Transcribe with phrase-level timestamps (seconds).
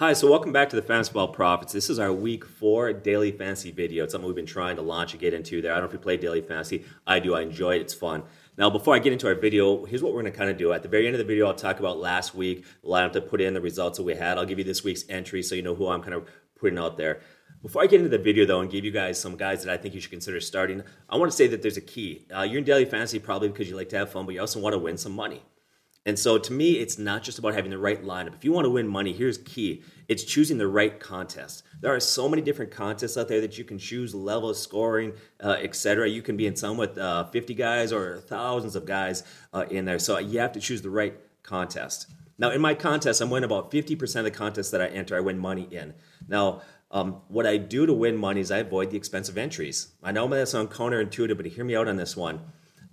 [0.00, 1.72] Hi, so welcome back to the Fantasy Football Profits.
[1.72, 4.04] This is our week four daily fantasy video.
[4.04, 5.72] It's something we've been trying to launch and get into there.
[5.72, 6.84] I don't know if you play daily fantasy.
[7.04, 7.34] I do.
[7.34, 7.80] I enjoy it.
[7.80, 8.22] It's fun.
[8.56, 10.72] Now, before I get into our video, here's what we're going to kind of do.
[10.72, 13.20] At the very end of the video, I'll talk about last week, the lineup to
[13.20, 14.38] put in, the results that we had.
[14.38, 16.96] I'll give you this week's entry so you know who I'm kind of putting out
[16.96, 17.20] there.
[17.60, 19.78] Before I get into the video, though, and give you guys some guys that I
[19.78, 22.24] think you should consider starting, I want to say that there's a key.
[22.32, 24.60] Uh, you're in daily fantasy probably because you like to have fun, but you also
[24.60, 25.42] want to win some money.
[26.08, 28.34] And so to me, it's not just about having the right lineup.
[28.34, 31.64] If you want to win money, here's key it's choosing the right contest.
[31.82, 35.12] There are so many different contests out there that you can choose level of scoring,
[35.44, 36.08] uh, etc.
[36.08, 39.22] You can be in some with uh, 50 guys or thousands of guys
[39.52, 39.98] uh, in there.
[39.98, 42.06] So you have to choose the right contest.
[42.38, 45.20] Now, in my contest, I'm winning about 50% of the contests that I enter, I
[45.20, 45.92] win money in.
[46.26, 49.88] Now, um, what I do to win money is I avoid the expensive entries.
[50.02, 52.40] I know that sounds counterintuitive, but hear me out on this one.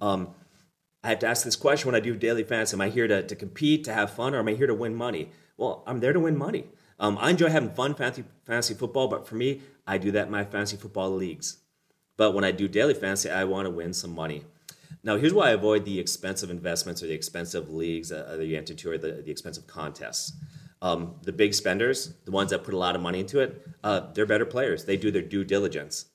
[0.01, 0.35] Um,
[1.05, 2.75] I have to ask this question when I do daily fantasy.
[2.75, 4.95] Am I here to, to compete, to have fun, or am I here to win
[4.95, 5.29] money?
[5.55, 6.65] Well, I'm there to win money.
[6.99, 10.31] Um, I enjoy having fun fantasy, fantasy football, but for me, I do that in
[10.31, 11.57] my fantasy football leagues.
[12.17, 14.45] But when I do daily fantasy, I want to win some money.
[15.03, 18.57] Now, here's why I avoid the expensive investments or the expensive leagues uh, that you
[18.57, 20.33] enter to or the, the expensive contests.
[20.81, 24.11] Um, the big spenders, the ones that put a lot of money into it, uh,
[24.13, 24.85] they're better players.
[24.85, 26.05] They do their due diligence.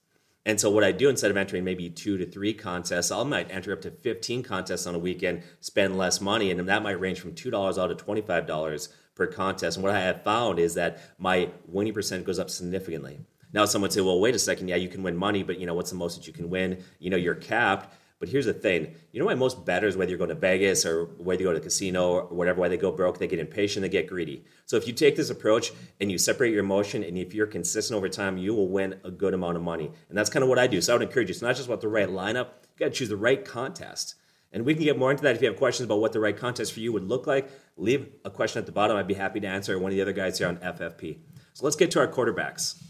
[0.46, 3.50] And so what I do instead of entering maybe two to three contests, I might
[3.50, 7.20] enter up to 15 contests on a weekend, spend less money, and that might range
[7.20, 9.76] from $2 out to $25 per contest.
[9.76, 13.20] And what I have found is that my winning percent goes up significantly.
[13.52, 15.66] Now someone would say, well, wait a second, yeah, you can win money, but you
[15.66, 16.82] know, what's the most that you can win?
[17.00, 17.94] You know, you're capped.
[18.20, 18.94] But here's the thing.
[19.12, 21.58] You know why most bettors, whether you're going to Vegas or whether you go to
[21.58, 24.44] a casino or whatever, why they go broke, they get impatient, they get greedy.
[24.66, 27.96] So if you take this approach and you separate your emotion and if you're consistent
[27.96, 29.90] over time, you will win a good amount of money.
[30.10, 30.82] And that's kind of what I do.
[30.82, 32.90] So I would encourage you, it's not just about the right lineup, you got to
[32.90, 34.16] choose the right contest.
[34.52, 36.36] And we can get more into that if you have questions about what the right
[36.36, 37.48] contest for you would look like.
[37.78, 38.96] Leave a question at the bottom.
[38.96, 41.18] I'd be happy to answer one of the other guys here on FFP.
[41.54, 42.82] So let's get to our quarterbacks.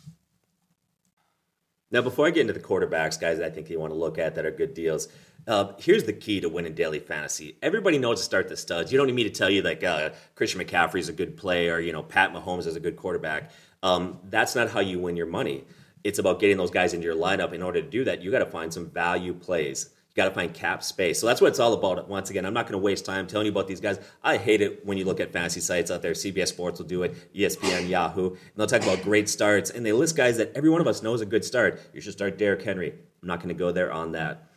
[1.92, 4.36] Now, before I get into the quarterbacks, guys, I think you want to look at
[4.36, 5.08] that are good deals.
[5.48, 7.56] Uh, here's the key to winning daily fantasy.
[7.62, 8.92] Everybody knows to start the studs.
[8.92, 11.80] You don't need me to tell you like uh, Christian McCaffrey is a good player,
[11.80, 13.50] you know Pat Mahomes is a good quarterback.
[13.82, 15.64] Um, that's not how you win your money.
[16.04, 17.52] It's about getting those guys into your lineup.
[17.52, 19.90] In order to do that, you got to find some value plays.
[20.10, 21.20] You got to find cap space.
[21.20, 22.08] So that's what it's all about.
[22.08, 24.00] Once again, I'm not going to waste time telling you about these guys.
[24.24, 26.12] I hate it when you look at fantasy sites out there.
[26.12, 29.70] CBS Sports will do it, ESPN, Yahoo, and they'll talk about great starts.
[29.70, 31.80] And they list guys that every one of us knows a good start.
[31.94, 32.92] You should start Derrick Henry.
[33.22, 34.48] I'm not going to go there on that.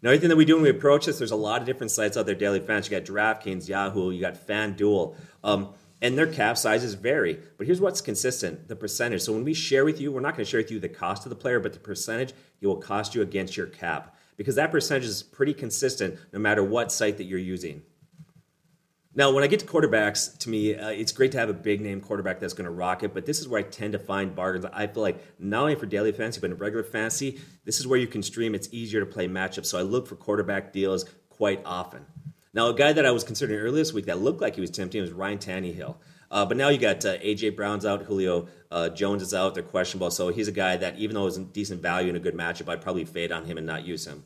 [0.00, 2.16] Now, everything that we do when we approach this, there's a lot of different sites
[2.16, 2.90] out there, daily fans.
[2.90, 5.14] You got DraftKings, Yahoo, you got FanDuel.
[5.44, 7.38] Um, and their cap sizes vary.
[7.58, 9.20] But here's what's consistent the percentage.
[9.20, 11.26] So when we share with you, we're not going to share with you the cost
[11.26, 14.70] of the player, but the percentage it will cost you against your cap because that
[14.70, 17.82] percentage is pretty consistent no matter what site that you're using.
[19.14, 21.82] Now, when I get to quarterbacks, to me, uh, it's great to have a big
[21.82, 24.34] name quarterback that's going to rock it, but this is where I tend to find
[24.34, 24.64] bargains.
[24.72, 27.98] I feel like not only for daily fantasy, but in regular fantasy, this is where
[27.98, 28.54] you can stream.
[28.54, 29.66] It's easier to play matchups.
[29.66, 32.06] So I look for quarterback deals quite often.
[32.54, 34.70] Now, a guy that I was considering earlier this week that looked like he was
[34.70, 35.96] tempting was Ryan Tannehill.
[36.32, 39.62] Uh, but now you got uh, AJ Brown's out, Julio uh, Jones is out, they're
[39.62, 40.10] questionable.
[40.10, 42.70] So he's a guy that, even though it's a decent value in a good matchup,
[42.70, 44.24] I'd probably fade on him and not use him.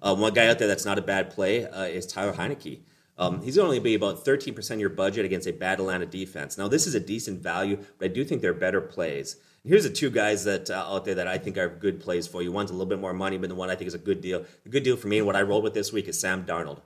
[0.00, 2.80] Uh, one guy out there that's not a bad play uh, is Tyler Heinicke.
[3.18, 6.56] Um, he's only be about 13% of your budget against a bad Atlanta defense.
[6.56, 9.36] Now, this is a decent value, but I do think they're better plays.
[9.64, 12.42] Here's the two guys that uh, out there that I think are good plays for
[12.42, 12.50] you.
[12.50, 14.44] One's a little bit more money, but the one I think is a good deal.
[14.64, 16.80] The good deal for me and what I rolled with this week is Sam Darnold.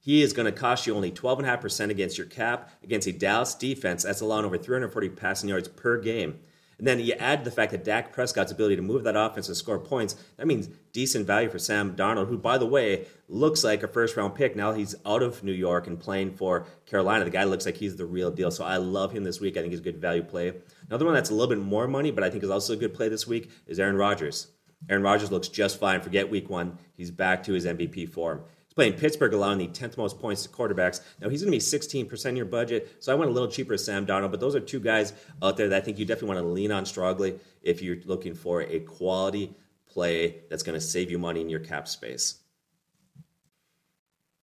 [0.00, 4.02] He is going to cost you only 12.5% against your cap against a Dallas defense
[4.02, 6.40] that's allowing over 340 passing yards per game.
[6.78, 9.56] And then you add the fact that Dak Prescott's ability to move that offense and
[9.56, 13.82] score points, that means decent value for Sam Darnold, who, by the way, looks like
[13.82, 14.56] a first round pick.
[14.56, 17.26] Now he's out of New York and playing for Carolina.
[17.26, 18.50] The guy looks like he's the real deal.
[18.50, 19.58] So I love him this week.
[19.58, 20.54] I think he's a good value play.
[20.88, 22.94] Another one that's a little bit more money, but I think is also a good
[22.94, 24.46] play this week is Aaron Rodgers.
[24.88, 26.00] Aaron Rodgers looks just fine.
[26.00, 26.78] Forget week one.
[26.94, 28.40] He's back to his MVP form.
[28.70, 31.00] He's playing Pittsburgh, allowing the 10th most points to quarterbacks.
[31.20, 33.76] Now, he's going to be 16% of your budget, so I went a little cheaper
[33.76, 35.12] Sam Darnold, but those are two guys
[35.42, 38.32] out there that I think you definitely want to lean on strongly if you're looking
[38.32, 39.56] for a quality
[39.88, 42.36] play that's going to save you money in your cap space.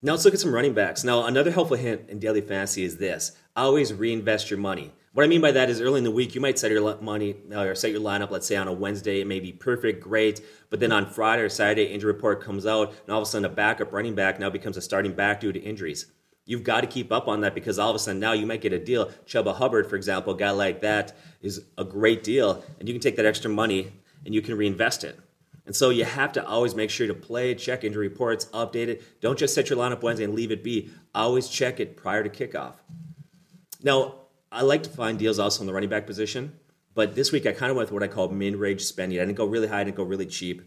[0.01, 1.05] Now let's look at some running backs.
[1.05, 4.91] Now, another helpful hint in daily fantasy is this always reinvest your money.
[5.17, 7.37] What I mean by that is early in the week, you might set your money
[7.51, 10.45] uh, or set your lineup, let's say on a Wednesday, it may be perfect, great.
[10.69, 13.45] But then on Friday or Saturday, injury report comes out, and all of a sudden
[13.45, 16.05] a backup running back now becomes a starting back due to injuries.
[16.45, 18.61] You've got to keep up on that because all of a sudden now you might
[18.61, 19.07] get a deal.
[19.25, 23.01] Chuba Hubbard, for example, a guy like that is a great deal, and you can
[23.01, 23.91] take that extra money
[24.23, 25.19] and you can reinvest it.
[25.65, 29.19] And so you have to always make sure to play, check injury reports, update it.
[29.19, 30.91] Don't just set your lineup Wednesday and leave it be.
[31.15, 32.75] Always check it prior to kickoff.
[33.81, 36.59] Now, I like to find deals also in the running back position.
[36.93, 39.19] But this week I kind of went with what I call mid-range spending.
[39.19, 40.63] I didn't go really high, I didn't go really cheap.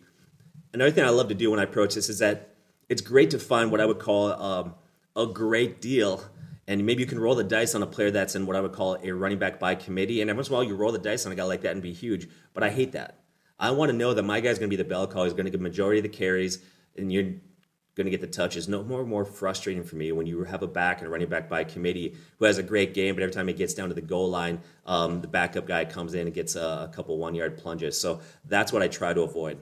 [0.73, 2.55] Another thing I love to do when I approach this is that
[2.88, 4.75] it's great to find what I would call um,
[5.17, 6.23] a great deal.
[6.69, 8.73] And maybe you can roll the dice on a player that's in what I would
[8.73, 10.21] call a running back by committee.
[10.21, 11.73] And every once in a while, you roll the dice on a guy like that
[11.73, 12.29] and be huge.
[12.55, 13.19] But I hate that.
[13.59, 15.25] I want to know that my guy's going to be the bell cow.
[15.25, 16.62] He's going to get majority of the carries,
[16.97, 17.33] and you're
[17.94, 18.69] going to get the touches.
[18.69, 21.48] No more more frustrating for me when you have a back and a running back
[21.48, 24.00] by committee who has a great game, but every time he gets down to the
[24.00, 27.58] goal line, um, the backup guy comes in and gets a, a couple one yard
[27.58, 28.00] plunges.
[28.00, 29.58] So that's what I try to avoid.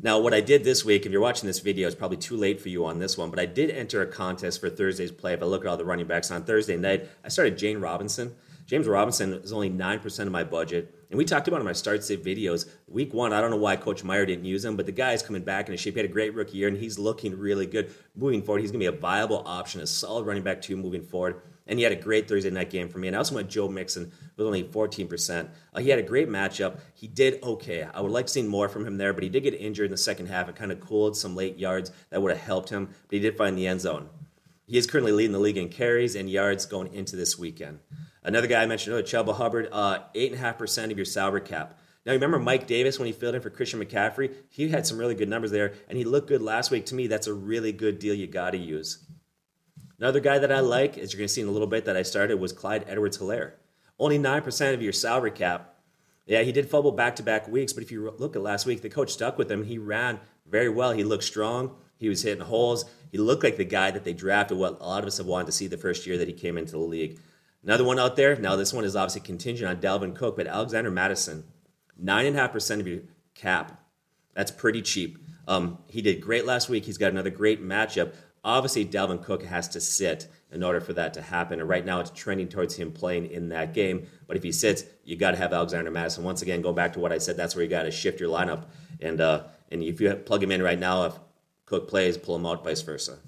[0.00, 2.60] Now, what I did this week, if you're watching this video, it's probably too late
[2.60, 5.32] for you on this one, but I did enter a contest for Thursday's play.
[5.34, 8.36] If I look at all the running backs on Thursday night, I started James Robinson.
[8.68, 10.94] James Robinson is only 9% of my budget.
[11.08, 12.68] And we talked about him in my start sit videos.
[12.86, 15.22] Week one, I don't know why Coach Meyer didn't use him, but the guy is
[15.22, 15.94] coming back in shape.
[15.94, 17.90] He had a great rookie year, and he's looking really good.
[18.14, 21.00] Moving forward, he's going to be a viable option, a solid running back, too, moving
[21.00, 21.40] forward.
[21.66, 23.08] And he had a great Thursday night game for me.
[23.08, 25.48] And I also went Joe Mixon with only 14%.
[25.72, 26.80] Uh, he had a great matchup.
[26.92, 27.88] He did okay.
[27.94, 29.92] I would like to see more from him there, but he did get injured in
[29.92, 30.46] the second half.
[30.46, 33.38] It kind of cooled some late yards that would have helped him, but he did
[33.38, 34.10] find the end zone.
[34.66, 37.78] He is currently leading the league in carries and yards going into this weekend.
[38.22, 41.78] Another guy I mentioned earlier, Chuba Hubbard, uh, 8.5% of your salary cap.
[42.04, 44.32] Now, you remember Mike Davis when he filled in for Christian McCaffrey?
[44.48, 46.86] He had some really good numbers there, and he looked good last week.
[46.86, 49.04] To me, that's a really good deal you got to use.
[49.98, 51.96] Another guy that I like, as you're going to see in a little bit that
[51.96, 53.52] I started, was Clyde Edwards Helaire.
[53.98, 55.74] Only 9% of your salary cap.
[56.24, 58.82] Yeah, he did fumble back to back weeks, but if you look at last week,
[58.82, 59.64] the coach stuck with him.
[59.64, 60.92] He ran very well.
[60.92, 61.74] He looked strong.
[61.96, 62.84] He was hitting holes.
[63.10, 65.46] He looked like the guy that they drafted, what a lot of us have wanted
[65.46, 67.18] to see the first year that he came into the league.
[67.68, 68.34] Another one out there.
[68.34, 71.44] Now, this one is obviously contingent on Dalvin Cook, but Alexander Mattison,
[72.02, 73.00] 9.5% of your
[73.34, 73.78] cap.
[74.32, 75.18] That's pretty cheap.
[75.46, 76.86] Um, he did great last week.
[76.86, 78.14] He's got another great matchup.
[78.42, 81.60] Obviously, Dalvin Cook has to sit in order for that to happen.
[81.60, 84.06] And right now, it's trending towards him playing in that game.
[84.26, 86.24] But if he sits, you got to have Alexander Mattison.
[86.24, 87.36] Once again, go back to what I said.
[87.36, 88.64] That's where you got to shift your lineup.
[89.02, 91.18] And uh, and if you plug him in right now, if
[91.66, 93.18] Cook plays, pull him out, vice versa.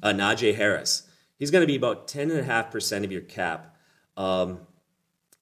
[0.00, 1.08] Uh, Najee Harris.
[1.40, 3.69] He's going to be about 10.5% of your cap.
[4.20, 4.60] Um,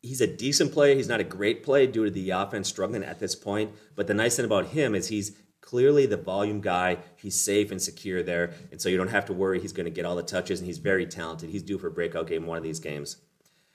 [0.03, 0.95] he's a decent play.
[0.95, 3.73] He's not a great play due to the offense struggling at this point.
[3.97, 6.99] But the nice thing about him is he's clearly the volume guy.
[7.17, 9.91] He's safe and secure there, and so you don't have to worry he's going to
[9.91, 10.61] get all the touches.
[10.61, 11.51] And he's very talented.
[11.51, 13.17] He's due for a breakout game one of these games.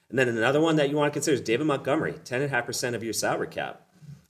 [0.09, 2.55] And then another one that you want to consider is David Montgomery, ten and a
[2.55, 3.81] half percent of your salary cap,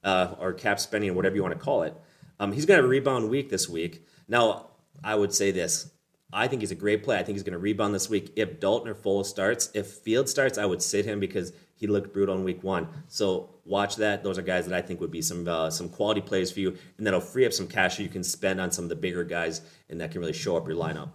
[0.03, 1.93] uh, or cap spending, or whatever you want to call it.
[2.39, 4.07] Um, he's going to have a rebound week this week.
[4.27, 4.69] Now,
[5.03, 5.91] I would say this.
[6.33, 7.17] I think he's a great play.
[7.17, 8.33] I think he's going to rebound this week.
[8.35, 12.13] If Dalton or Foles starts, if Field starts, I would sit him because he looked
[12.13, 12.87] brutal in week one.
[13.07, 14.23] So watch that.
[14.23, 16.77] Those are guys that I think would be some uh, some quality plays for you,
[16.97, 19.23] and that'll free up some cash so you can spend on some of the bigger
[19.23, 21.09] guys, and that can really show up your lineup.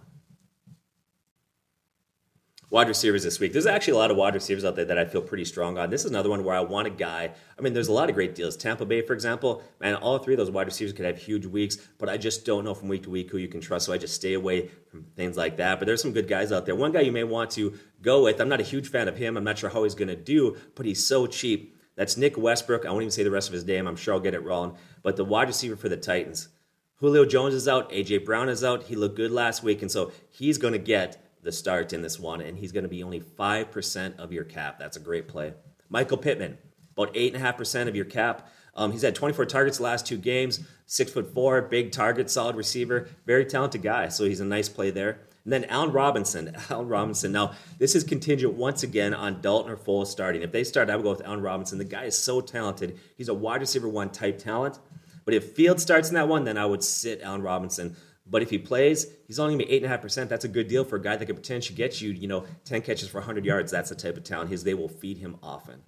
[2.71, 3.51] Wide receivers this week.
[3.51, 5.89] There's actually a lot of wide receivers out there that I feel pretty strong on.
[5.89, 7.31] This is another one where I want a guy.
[7.57, 8.55] I mean, there's a lot of great deals.
[8.55, 11.77] Tampa Bay, for example, man, all three of those wide receivers could have huge weeks,
[11.97, 13.87] but I just don't know from week to week who you can trust.
[13.87, 15.79] So I just stay away from things like that.
[15.79, 16.75] But there's some good guys out there.
[16.75, 17.73] One guy you may want to
[18.03, 18.39] go with.
[18.39, 19.35] I'm not a huge fan of him.
[19.35, 21.75] I'm not sure how he's going to do, but he's so cheap.
[21.95, 22.85] That's Nick Westbrook.
[22.85, 23.87] I won't even say the rest of his name.
[23.87, 24.77] I'm sure I'll get it wrong.
[25.01, 26.49] But the wide receiver for the Titans.
[26.97, 27.91] Julio Jones is out.
[27.91, 28.83] AJ Brown is out.
[28.83, 32.19] He looked good last week, and so he's going to get the start in this
[32.19, 34.77] one, and he's going to be only 5% of your cap.
[34.79, 35.53] That's a great play.
[35.89, 36.57] Michael Pittman,
[36.93, 38.49] about 8.5% of your cap.
[38.75, 43.09] Um, he's had 24 targets last two games, six foot four, big target, solid receiver,
[43.25, 44.09] very talented guy.
[44.09, 45.19] So he's a nice play there.
[45.43, 46.55] And then Allen Robinson.
[46.69, 47.31] Allen Robinson.
[47.31, 50.41] Now, this is contingent once again on Dalton or Foles starting.
[50.41, 51.77] If they start, I would go with Allen Robinson.
[51.77, 52.99] The guy is so talented.
[53.17, 54.79] He's a wide receiver one type talent.
[55.25, 57.95] But if Field starts in that one, then I would sit Allen Robinson.
[58.29, 60.29] But if he plays, he's only going to be 8.5%.
[60.29, 62.81] That's a good deal for a guy that could potentially get you, you know, 10
[62.81, 63.71] catches for 100 yards.
[63.71, 64.63] That's the type of talent his.
[64.63, 65.81] They will feed him often.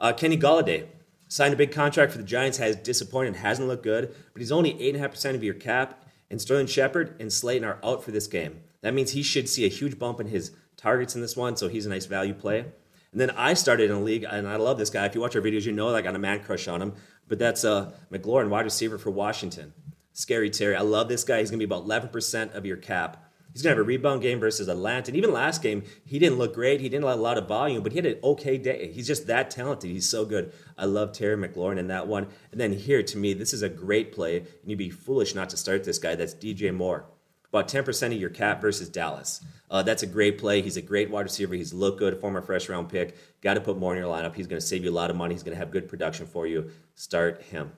[0.00, 0.86] Uh, Kenny Golladay
[1.28, 4.74] signed a big contract for the Giants, has disappointed, hasn't looked good, but he's only
[4.74, 6.04] 8.5% of your cap.
[6.30, 8.60] And Sterling Shepard and Slayton are out for this game.
[8.80, 11.68] That means he should see a huge bump in his targets in this one, so
[11.68, 12.60] he's a nice value play.
[13.12, 15.04] And then I started in a league, and I love this guy.
[15.04, 16.94] If you watch our videos, you know I got a man crush on him.
[17.28, 19.72] But that's uh, McLaurin, wide receiver for Washington.
[20.12, 20.76] Scary Terry.
[20.76, 21.40] I love this guy.
[21.40, 23.28] He's going to be about 11% of your cap.
[23.52, 25.10] He's going to have a rebound game versus Atlanta.
[25.10, 26.80] And even last game, he didn't look great.
[26.80, 28.90] He didn't have a lot of volume, but he had an okay day.
[28.92, 29.90] He's just that talented.
[29.90, 30.52] He's so good.
[30.78, 32.28] I love Terry McLaurin in that one.
[32.50, 34.38] And then here, to me, this is a great play.
[34.38, 36.14] And you'd be foolish not to start this guy.
[36.14, 37.04] That's DJ Moore.
[37.50, 39.44] About 10% of your cap versus Dallas.
[39.70, 40.62] Uh, that's a great play.
[40.62, 41.54] He's a great wide receiver.
[41.54, 43.16] He's looked good, former first round pick.
[43.42, 44.34] Got to put more in your lineup.
[44.34, 45.34] He's going to save you a lot of money.
[45.34, 46.70] He's going to have good production for you.
[46.94, 47.72] Start him.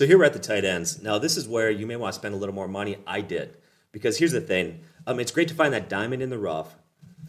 [0.00, 1.02] So here we're at the tight ends.
[1.02, 2.96] Now this is where you may want to spend a little more money.
[3.06, 3.58] I did
[3.92, 6.74] because here's the thing: um, it's great to find that diamond in the rough,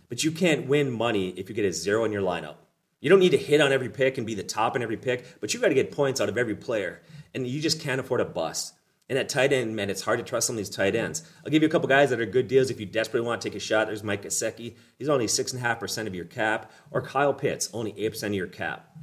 [0.07, 2.55] but you can't win money if you get a zero in your lineup.
[3.01, 5.41] You don't need to hit on every pick and be the top in every pick,
[5.41, 7.01] but you got to get points out of every player,
[7.35, 8.73] and you just can't afford a bust.
[9.09, 11.29] And at tight end, man, it's hard to trust some of these tight ends.
[11.43, 13.49] I'll give you a couple guys that are good deals if you desperately want to
[13.49, 13.87] take a shot.
[13.87, 14.75] There's Mike Gesicki.
[14.97, 16.71] He's only 6.5% of your cap.
[16.89, 18.95] Or Kyle Pitts, only 8% of your cap.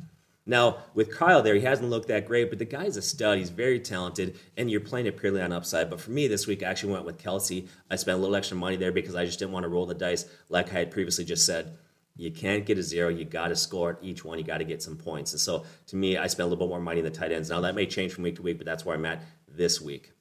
[0.49, 3.37] Now, with Kyle there, he hasn't looked that great, but the guy's a stud.
[3.37, 5.91] He's very talented, and you're playing it purely on upside.
[5.91, 7.69] But for me this week, I actually went with Kelce.
[7.91, 9.95] I spent a little extra money there because I just didn't want to roll the
[9.95, 11.77] dice, like I had previously just said.
[12.17, 13.11] You can't get a zero.
[13.11, 14.39] You got to score at each one.
[14.39, 15.33] You got to get some points.
[15.33, 17.51] And so, to me, I spent a little bit more money in the tight ends.
[17.51, 20.13] Now, that may change from week to week, but that's where I'm at this week.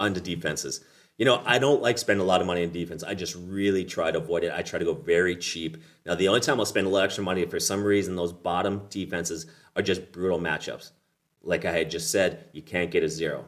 [0.00, 0.82] On to defenses.
[1.20, 3.04] You know, I don't like spending a lot of money in defense.
[3.04, 4.54] I just really try to avoid it.
[4.56, 5.76] I try to go very cheap.
[6.06, 8.86] Now, the only time I'll spend a little extra money, for some reason, those bottom
[8.88, 9.44] defenses
[9.76, 10.92] are just brutal matchups.
[11.42, 13.44] Like I had just said, you can't get a zero.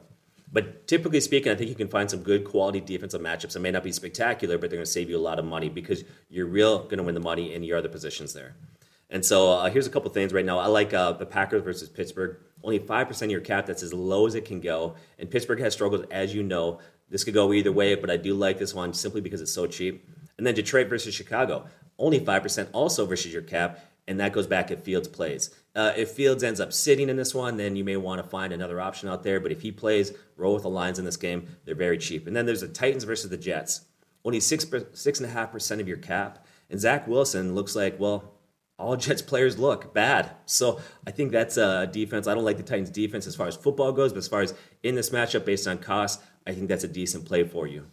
[0.52, 3.56] But typically speaking, I think you can find some good quality defensive matchups.
[3.56, 5.70] It may not be spectacular, but they're going to save you a lot of money
[5.70, 8.54] because you're real going to win the money in your other positions there.
[9.08, 10.58] And so uh, here's a couple things right now.
[10.58, 12.36] I like uh, the Packers versus Pittsburgh.
[12.62, 14.94] Only 5% of your cap, that's as low as it can go.
[15.18, 16.80] And Pittsburgh has struggled, as you know.
[17.12, 19.66] This could go either way, but I do like this one simply because it's so
[19.66, 20.08] cheap.
[20.38, 21.66] And then Detroit versus Chicago,
[21.98, 25.50] only 5% also versus your cap, and that goes back if Fields plays.
[25.76, 28.52] Uh, if Fields ends up sitting in this one, then you may want to find
[28.52, 29.40] another option out there.
[29.40, 31.46] But if he plays, roll with the Lions in this game.
[31.64, 32.26] They're very cheap.
[32.26, 33.82] And then there's the Titans versus the Jets.
[34.24, 34.64] Only six
[34.94, 38.31] six and a half percent of your cap, and Zach Wilson looks like well,
[38.82, 40.30] all Jets players look bad.
[40.46, 42.26] So I think that's a defense.
[42.26, 44.54] I don't like the Titans' defense as far as football goes, but as far as
[44.82, 47.86] in this matchup based on cost, I think that's a decent play for you.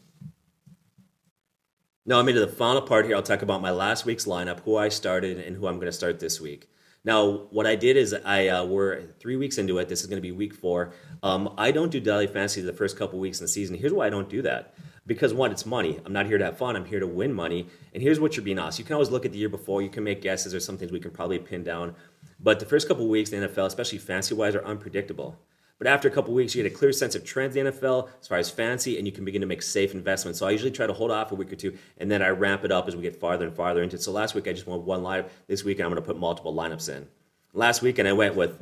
[2.06, 3.16] Now I'm into the final part here.
[3.16, 5.92] I'll talk about my last week's lineup, who I started, and who I'm going to
[5.92, 6.68] start this week.
[7.06, 9.88] Now, what I did is I uh, we're three weeks into it.
[9.88, 10.94] This is going to be week four.
[11.24, 13.78] Um, I don't do daily fantasy the first couple weeks in the season.
[13.78, 14.74] Here's why I don't do that.
[15.06, 16.00] Because one, it's money.
[16.06, 16.76] I'm not here to have fun.
[16.76, 17.68] I'm here to win money.
[17.94, 18.80] And here's what you're being asked.
[18.80, 19.82] You can always look at the year before.
[19.82, 20.52] You can make guesses.
[20.52, 21.96] There's some things we can probably pin down.
[22.40, 25.40] But the first couple weeks the NFL, especially fantasy wise, are unpredictable.
[25.80, 28.10] But after a couple weeks, you get a clear sense of trends in the NFL
[28.20, 30.38] as far as fancy, and you can begin to make safe investments.
[30.38, 32.66] So I usually try to hold off a week or two, and then I ramp
[32.66, 34.02] it up as we get farther and farther into it.
[34.02, 35.30] So last week I just went one lineup.
[35.48, 37.08] This week I'm going to put multiple lineups in.
[37.54, 38.62] Last weekend I went with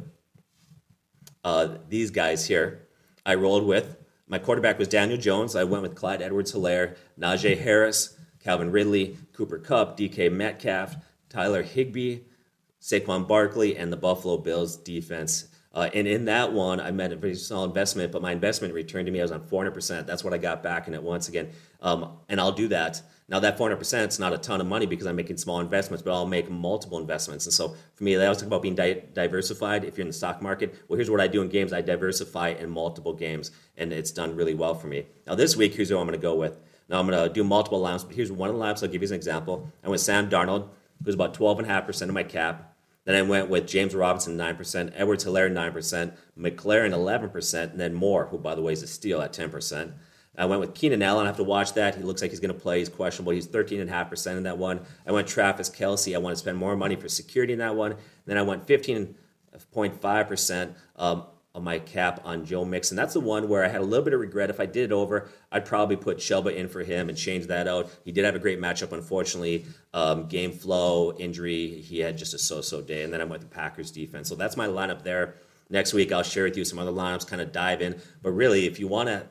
[1.43, 2.87] uh, these guys here.
[3.25, 5.55] I rolled with my quarterback was Daniel Jones.
[5.55, 10.95] I went with Clyde Edwards-Helaire, Najee Harris, Calvin Ridley, Cooper Kupp, DK Metcalf,
[11.29, 12.19] Tyler Higbee,
[12.81, 15.47] Saquon Barkley, and the Buffalo Bills defense.
[15.73, 19.05] Uh, and in that one, I made a very small investment, but my investment returned
[19.05, 19.19] to me.
[19.19, 20.07] I was on 400%.
[20.07, 21.49] That's what I got back in it once again.
[21.81, 23.01] Um, and I'll do that.
[23.29, 26.13] Now, that 400% is not a ton of money because I'm making small investments, but
[26.13, 27.45] I'll make multiple investments.
[27.45, 29.83] And so for me, I always talk about being di- diversified.
[29.83, 32.49] If you're in the stock market, well, here's what I do in games I diversify
[32.49, 35.07] in multiple games, and it's done really well for me.
[35.25, 36.57] Now, this week, here's who I'm going to go with.
[36.87, 38.81] Now, I'm going to do multiple laps, but here's one of the laps.
[38.81, 39.69] I'll give you an example.
[39.83, 40.69] I went Sam Darnold,
[41.03, 42.76] who's about 12.5% of my cap.
[43.07, 48.37] Then I went with James Robinson, 9%, Edwards-Helaire, 9%, McLaurin, 11%, and then Moore, who,
[48.37, 49.93] by the way, is a steal at 10%.
[50.37, 51.23] I went with Keenan Allen.
[51.23, 51.95] I have to watch that.
[51.95, 52.79] He looks like he's going to play.
[52.79, 53.31] He's questionable.
[53.31, 54.81] He's 13.5% in that one.
[55.07, 56.13] I went Travis Kelce.
[56.13, 57.95] I want to spend more money for security in that one.
[58.25, 61.23] Then I went 15.5% um,
[61.61, 62.95] my cap on Joe Mixon.
[62.95, 64.49] That's the one where I had a little bit of regret.
[64.49, 67.67] If I did it over, I'd probably put Chuba in for him and change that
[67.67, 67.89] out.
[68.05, 69.65] He did have a great matchup, unfortunately.
[69.93, 73.03] Um, game flow, injury, he had just a so so day.
[73.03, 74.29] And then I went the Packers defense.
[74.29, 75.35] So that's my lineup there.
[75.69, 77.99] Next week, I'll share with you some other lineups, kind of dive in.
[78.21, 79.27] But really, if you want to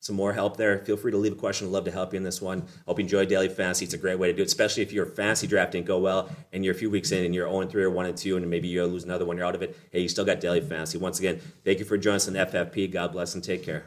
[0.00, 1.66] some more help there, feel free to leave a question.
[1.66, 2.64] I'd love to help you in this one.
[2.86, 3.84] Hope you enjoy daily fantasy.
[3.84, 6.30] It's a great way to do it, especially if your fantasy draft didn't go well
[6.52, 8.48] and you're a few weeks in and you're 0 3 or 1 and 2, and
[8.48, 9.76] maybe you lose another one, you're out of it.
[9.92, 10.96] Hey, you still got daily fantasy.
[10.96, 12.90] Once again, thank you for joining us on FFP.
[12.90, 13.84] God bless and take care.